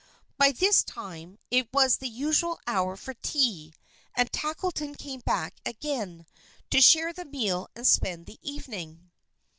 [0.39, 3.71] By this time, it was the usual hour for tea,
[4.15, 6.25] and Tackleton came back again,
[6.71, 9.11] to share the meal and spend the evening.